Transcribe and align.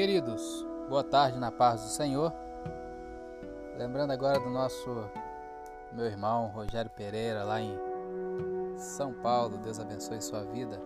Queridos, 0.00 0.66
boa 0.88 1.04
tarde 1.04 1.38
na 1.38 1.52
paz 1.52 1.82
do 1.82 1.88
Senhor. 1.88 2.32
Lembrando 3.76 4.12
agora 4.12 4.40
do 4.40 4.48
nosso 4.48 4.88
meu 5.92 6.06
irmão 6.06 6.46
Rogério 6.46 6.90
Pereira 6.90 7.44
lá 7.44 7.60
em 7.60 7.78
São 8.78 9.12
Paulo. 9.12 9.58
Deus 9.58 9.78
abençoe 9.78 10.22
sua 10.22 10.42
vida. 10.42 10.80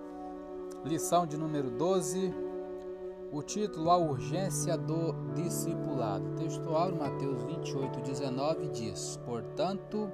Lição 0.84 1.28
de 1.28 1.36
número 1.36 1.70
12. 1.70 2.34
O 3.30 3.40
título 3.40 3.88
A 3.88 3.96
Urgência 3.96 4.76
do 4.76 5.12
Discipulado. 5.32 6.34
Textual 6.34 6.90
Mateus 6.90 7.40
28, 7.44 8.00
19 8.00 8.68
diz: 8.70 9.16
Portanto, 9.24 10.10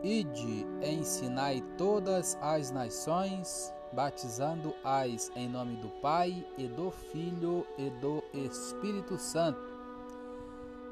ide 0.00 0.64
ensinai 0.80 1.60
todas 1.76 2.38
as 2.40 2.70
nações 2.70 3.74
batizando-as 3.92 5.30
em 5.36 5.48
nome 5.48 5.76
do 5.76 5.88
Pai 6.00 6.46
e 6.56 6.66
do 6.66 6.90
Filho 6.90 7.66
e 7.76 7.90
do 7.90 8.22
Espírito 8.32 9.18
Santo. 9.18 9.72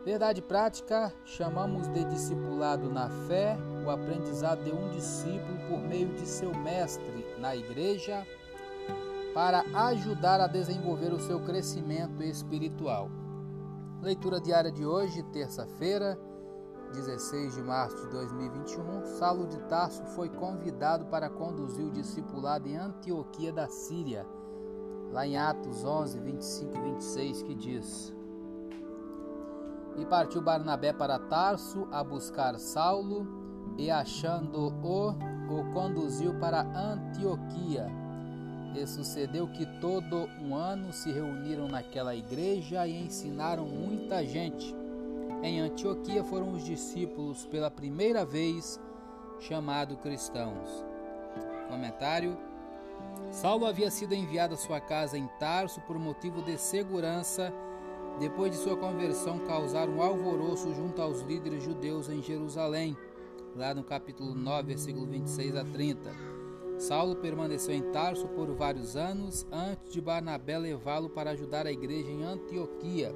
Verdade 0.04 0.40
prática, 0.40 1.12
chamamos 1.24 1.86
de 1.88 2.04
discipulado 2.04 2.90
na 2.90 3.10
fé 3.26 3.56
o 3.84 3.90
aprendizado 3.90 4.64
de 4.64 4.72
um 4.72 4.90
discípulo 4.90 5.58
por 5.68 5.78
meio 5.78 6.08
de 6.14 6.26
seu 6.26 6.54
mestre 6.54 7.26
na 7.38 7.54
igreja 7.54 8.26
para 9.34 9.62
ajudar 9.88 10.40
a 10.40 10.46
desenvolver 10.46 11.12
o 11.12 11.20
seu 11.20 11.40
crescimento 11.40 12.22
espiritual. 12.22 13.10
Leitura 14.02 14.40
diária 14.40 14.72
de 14.72 14.84
hoje, 14.84 15.22
terça-feira, 15.24 16.18
16 16.92 17.54
de 17.54 17.62
março 17.62 17.96
de 17.96 18.08
2021, 18.08 19.04
Saulo 19.18 19.46
de 19.46 19.58
Tarso 19.68 20.04
foi 20.06 20.28
convidado 20.28 21.06
para 21.06 21.30
conduzir 21.30 21.84
o 21.84 21.90
discipulado 21.90 22.68
em 22.68 22.76
Antioquia 22.76 23.52
da 23.52 23.68
Síria, 23.68 24.26
lá 25.12 25.26
em 25.26 25.36
Atos 25.36 25.84
11, 25.84 26.18
25 26.18 26.76
e 26.76 26.80
26, 26.80 27.42
que 27.42 27.54
diz: 27.54 28.14
E 29.96 30.04
partiu 30.04 30.42
Barnabé 30.42 30.92
para 30.92 31.18
Tarso 31.18 31.86
a 31.92 32.02
buscar 32.02 32.58
Saulo, 32.58 33.26
e 33.78 33.88
achando-o, 33.88 35.10
o 35.10 35.72
conduziu 35.72 36.34
para 36.40 36.62
Antioquia. 36.62 37.86
E 38.74 38.86
sucedeu 38.86 39.48
que 39.48 39.66
todo 39.80 40.28
um 40.40 40.54
ano 40.54 40.92
se 40.92 41.10
reuniram 41.10 41.68
naquela 41.68 42.14
igreja 42.14 42.86
e 42.86 43.04
ensinaram 43.04 43.66
muita 43.66 44.24
gente. 44.24 44.74
Em 45.42 45.58
Antioquia 45.58 46.22
foram 46.22 46.52
os 46.52 46.64
discípulos 46.64 47.46
pela 47.46 47.70
primeira 47.70 48.26
vez 48.26 48.78
chamados 49.38 49.96
cristãos. 49.98 50.84
Comentário: 51.68 52.36
Saulo 53.30 53.64
havia 53.64 53.90
sido 53.90 54.14
enviado 54.14 54.54
à 54.54 54.56
sua 54.58 54.80
casa 54.80 55.16
em 55.16 55.26
Tarso 55.38 55.80
por 55.82 55.98
motivo 55.98 56.42
de 56.42 56.58
segurança, 56.58 57.50
depois 58.18 58.52
de 58.52 58.58
sua 58.58 58.76
conversão 58.76 59.38
causar 59.38 59.88
um 59.88 60.02
alvoroço 60.02 60.74
junto 60.74 61.00
aos 61.00 61.22
líderes 61.22 61.64
judeus 61.64 62.10
em 62.10 62.20
Jerusalém, 62.20 62.94
lá 63.56 63.72
no 63.72 63.82
capítulo 63.82 64.34
9, 64.34 64.68
versículo 64.68 65.06
26 65.06 65.56
a 65.56 65.64
30. 65.64 66.10
Saulo 66.78 67.16
permaneceu 67.16 67.74
em 67.74 67.90
Tarso 67.92 68.28
por 68.28 68.50
vários 68.54 68.94
anos 68.94 69.46
antes 69.50 69.90
de 69.90 70.00
Barnabé 70.02 70.58
levá-lo 70.58 71.08
para 71.08 71.30
ajudar 71.30 71.66
a 71.66 71.72
igreja 71.72 72.10
em 72.10 72.24
Antioquia. 72.24 73.14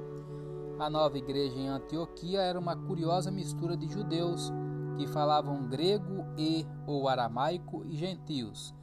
A 0.77 0.89
nova 0.89 1.17
igreja 1.17 1.57
em 1.57 1.69
Antioquia 1.69 2.41
era 2.41 2.59
uma 2.59 2.75
curiosa 2.75 3.31
mistura 3.31 3.77
de 3.77 3.87
judeus 3.87 4.51
que 4.97 5.07
falavam 5.07 5.69
grego 5.69 6.25
e 6.37 6.67
ou 6.85 7.07
aramaico 7.07 7.85
e 7.85 7.95
gentios. 7.95 8.75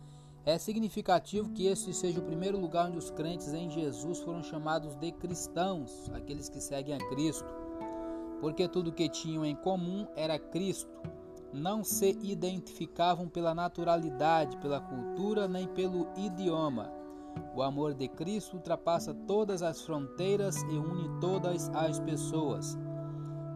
É 0.43 0.57
significativo 0.57 1.51
que 1.51 1.67
este 1.67 1.93
seja 1.93 2.19
o 2.19 2.25
primeiro 2.25 2.59
lugar 2.59 2.89
onde 2.89 2.97
os 2.97 3.11
crentes 3.11 3.53
em 3.53 3.69
Jesus 3.69 4.20
foram 4.20 4.43
chamados 4.43 4.97
de 4.97 5.13
cristãos, 5.13 6.11
aqueles 6.14 6.48
que 6.48 6.63
seguem 6.63 6.95
a 6.95 7.08
Cristo, 7.11 7.53
porque 8.41 8.67
tudo 8.67 8.91
que 8.91 9.11
tinham 9.11 9.45
em 9.45 9.55
comum 9.55 10.07
era 10.17 10.39
Cristo. 10.39 10.91
Não 11.53 11.85
se 11.85 12.19
identificavam 12.23 13.29
pela 13.29 13.55
naturalidade, 13.55 14.57
pela 14.57 14.80
cultura, 14.80 15.47
nem 15.47 15.69
pelo 15.69 16.09
idioma 16.17 17.02
o 17.55 17.63
amor 17.63 17.95
de 17.95 18.09
Cristo 18.09 18.57
ultrapassa 18.57 19.15
todas 19.27 19.63
as 19.63 19.83
fronteiras 19.83 20.57
e 20.63 20.77
une 20.77 21.20
todas 21.20 21.70
as 21.75 21.98
pessoas. 22.01 22.79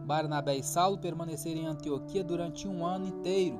Barnabé 0.05 0.57
e 0.57 0.63
Saulo 0.63 0.97
permaneceram 0.97 1.61
em 1.61 1.65
Antioquia 1.65 2.23
durante 2.23 2.67
um 2.67 2.85
ano 2.85 3.07
inteiro, 3.07 3.59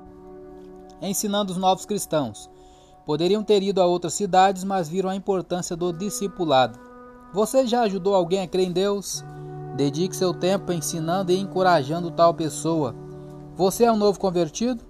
ensinando 1.01 1.51
os 1.51 1.57
novos 1.57 1.85
cristãos. 1.85 2.49
Poderiam 3.05 3.43
ter 3.43 3.63
ido 3.63 3.81
a 3.81 3.85
outras 3.85 4.13
cidades, 4.13 4.63
mas 4.63 4.87
viram 4.89 5.09
a 5.09 5.15
importância 5.15 5.75
do 5.75 5.91
discipulado. 5.91 6.79
Você 7.33 7.65
já 7.65 7.81
ajudou 7.81 8.13
alguém 8.13 8.41
a 8.41 8.47
crer 8.47 8.67
em 8.67 8.71
Deus? 8.71 9.23
Dedique 9.75 10.15
seu 10.15 10.33
tempo 10.33 10.71
ensinando 10.71 11.31
e 11.31 11.37
encorajando 11.37 12.11
tal 12.11 12.33
pessoa. 12.33 12.95
Você 13.55 13.83
é 13.83 13.91
um 13.91 13.97
novo 13.97 14.19
convertido? 14.19 14.83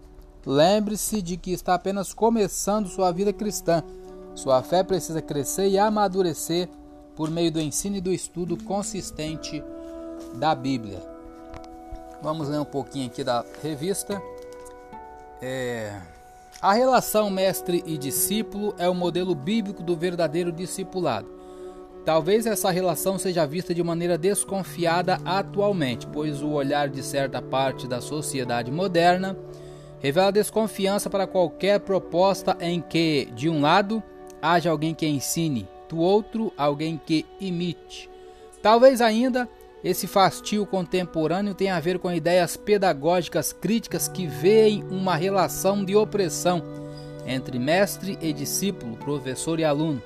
Lembre-se 0.46 1.22
de 1.22 1.38
que 1.38 1.52
está 1.52 1.74
apenas 1.74 2.14
começando 2.14 2.88
sua 2.88 3.12
vida 3.12 3.34
cristã. 3.34 3.84
Sua 4.38 4.62
fé 4.62 4.84
precisa 4.84 5.20
crescer 5.20 5.68
e 5.68 5.80
amadurecer 5.80 6.70
por 7.16 7.28
meio 7.32 7.52
do 7.52 7.60
ensino 7.60 7.96
e 7.96 8.02
do 8.02 8.14
estudo 8.14 8.56
consistente 8.56 9.64
da 10.36 10.54
Bíblia. 10.54 11.02
Vamos 12.22 12.48
ler 12.48 12.60
um 12.60 12.66
pouquinho 12.66 13.08
aqui 13.08 13.24
da 13.24 13.44
revista. 13.64 14.22
É... 15.42 15.92
A 16.62 16.74
relação 16.74 17.32
mestre 17.32 17.84
e 17.88 17.98
discípulo 17.98 18.76
é 18.78 18.88
o 18.88 18.94
modelo 18.94 19.34
bíblico 19.34 19.82
do 19.82 19.98
verdadeiro 19.98 20.52
discipulado. 20.52 21.28
Talvez 22.06 22.46
essa 22.46 22.70
relação 22.70 23.18
seja 23.18 23.44
vista 23.44 23.74
de 23.74 23.84
maneira 23.84 24.20
desconfiada 24.20 25.20
atualmente, 25.26 26.06
pois 26.06 26.44
o 26.44 26.50
olhar 26.50 26.90
de 26.90 27.02
certa 27.02 27.42
parte 27.42 27.88
da 27.88 28.00
sociedade 28.00 28.72
moderna 28.72 29.36
revela 30.00 30.32
desconfiança 30.32 31.10
para 31.10 31.26
qualquer 31.26 31.80
proposta 31.80 32.56
em 32.60 32.80
que, 32.80 33.32
de 33.34 33.50
um 33.50 33.62
lado, 33.62 34.04
haja 34.42 34.70
alguém 34.70 34.94
que 34.94 35.08
ensine, 35.08 35.68
do 35.90 35.98
outro, 35.98 36.54
alguém 36.58 37.00
que 37.06 37.26
imite. 37.40 38.10
Talvez 38.62 39.02
ainda 39.02 39.48
esse 39.84 40.08
fastio 40.08 40.66
contemporâneo 40.66 41.54
tenha 41.54 41.76
a 41.76 41.80
ver 41.80 42.00
com 42.00 42.12
ideias 42.12 42.58
pedagógicas 42.58 43.54
críticas 43.54 44.08
que 44.08 44.28
veem 44.28 44.84
uma 44.90 45.16
relação 45.16 45.86
de 45.86 45.96
opressão 45.96 46.64
entre 47.26 47.60
mestre 47.60 48.18
e 48.22 48.34
discípulo, 48.34 48.98
professor 48.98 49.60
e 49.60 49.64
aluno. 49.64 50.02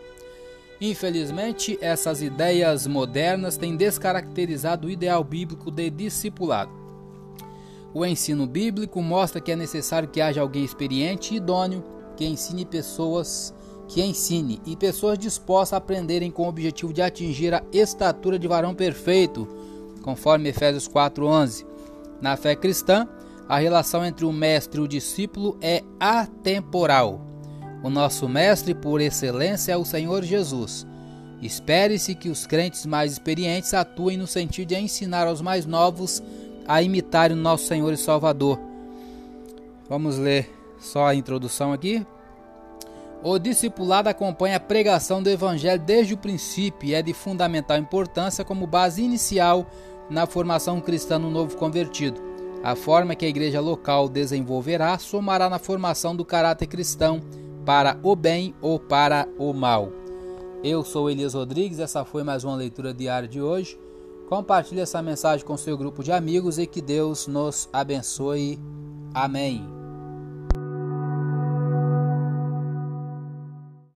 Infelizmente, 0.79 1.77
essas 1.79 2.23
ideias 2.23 2.87
modernas 2.87 3.55
têm 3.55 3.75
descaracterizado 3.75 4.87
o 4.87 4.89
ideal 4.89 5.23
bíblico 5.23 5.69
de 5.69 5.89
discipulado. 5.91 6.71
O 7.93 8.05
ensino 8.05 8.47
bíblico 8.47 9.01
mostra 9.01 9.39
que 9.39 9.51
é 9.51 9.55
necessário 9.55 10.09
que 10.09 10.19
haja 10.19 10.41
alguém 10.41 10.63
experiente 10.63 11.33
e 11.33 11.37
idôneo 11.37 11.83
que 12.15 12.25
ensine 12.25 12.65
pessoas 12.65 13.53
que 13.91 14.01
ensine 14.01 14.61
e 14.65 14.73
pessoas 14.73 15.17
dispostas 15.17 15.73
a 15.73 15.77
aprenderem 15.77 16.31
com 16.31 16.43
o 16.43 16.47
objetivo 16.47 16.93
de 16.93 17.01
atingir 17.01 17.53
a 17.53 17.61
estatura 17.73 18.39
de 18.39 18.47
varão 18.47 18.73
perfeito, 18.73 19.45
conforme 20.01 20.47
Efésios 20.47 20.87
4:11. 20.87 21.65
Na 22.21 22.37
fé 22.37 22.55
cristã, 22.55 23.05
a 23.49 23.59
relação 23.59 24.05
entre 24.05 24.23
o 24.25 24.31
mestre 24.31 24.79
e 24.79 24.83
o 24.83 24.87
discípulo 24.87 25.57
é 25.59 25.83
atemporal. 25.99 27.19
O 27.83 27.89
nosso 27.89 28.29
mestre 28.29 28.73
por 28.73 29.01
excelência 29.01 29.73
é 29.73 29.77
o 29.77 29.83
Senhor 29.83 30.23
Jesus. 30.23 30.87
Espere-se 31.41 32.15
que 32.15 32.29
os 32.29 32.47
crentes 32.47 32.85
mais 32.85 33.11
experientes 33.11 33.73
atuem 33.73 34.15
no 34.15 34.27
sentido 34.27 34.69
de 34.69 34.75
ensinar 34.75 35.27
aos 35.27 35.41
mais 35.41 35.65
novos 35.65 36.23
a 36.65 36.81
imitarem 36.81 37.35
o 37.35 37.41
nosso 37.41 37.65
Senhor 37.65 37.91
e 37.91 37.97
Salvador. 37.97 38.57
Vamos 39.89 40.17
ler 40.17 40.49
só 40.79 41.07
a 41.07 41.15
introdução 41.15 41.73
aqui. 41.73 42.05
O 43.23 43.37
discipulado 43.37 44.09
acompanha 44.09 44.57
a 44.57 44.59
pregação 44.59 45.21
do 45.21 45.29
Evangelho 45.29 45.81
desde 45.81 46.13
o 46.13 46.17
princípio 46.17 46.89
e 46.89 46.95
é 46.95 47.03
de 47.03 47.13
fundamental 47.13 47.77
importância 47.77 48.43
como 48.43 48.65
base 48.65 49.03
inicial 49.03 49.67
na 50.09 50.25
formação 50.25 50.81
cristã 50.81 51.19
no 51.19 51.29
novo 51.29 51.55
convertido. 51.55 52.19
A 52.63 52.75
forma 52.75 53.15
que 53.15 53.25
a 53.25 53.29
igreja 53.29 53.61
local 53.61 54.09
desenvolverá 54.09 54.97
somará 54.97 55.49
na 55.49 55.59
formação 55.59 56.15
do 56.15 56.25
caráter 56.25 56.65
cristão 56.65 57.21
para 57.63 57.97
o 58.01 58.15
bem 58.15 58.55
ou 58.59 58.79
para 58.79 59.27
o 59.37 59.53
mal. 59.53 59.91
Eu 60.63 60.83
sou 60.83 61.09
Elias 61.09 61.35
Rodrigues, 61.35 61.79
essa 61.79 62.03
foi 62.03 62.23
mais 62.23 62.43
uma 62.43 62.55
leitura 62.55 62.93
diária 62.93 63.27
de 63.27 63.41
hoje. 63.41 63.79
Compartilhe 64.27 64.81
essa 64.81 65.01
mensagem 65.01 65.45
com 65.45 65.57
seu 65.57 65.77
grupo 65.77 66.03
de 66.03 66.11
amigos 66.11 66.57
e 66.57 66.65
que 66.65 66.81
Deus 66.81 67.27
nos 67.27 67.69
abençoe. 67.71 68.59
Amém. 69.13 69.80